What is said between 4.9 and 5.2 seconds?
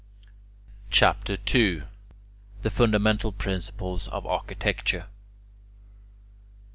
1.